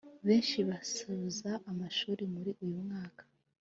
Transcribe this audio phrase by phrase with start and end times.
[0.27, 3.23] benshi basasoza amashuri muri uyu mwaka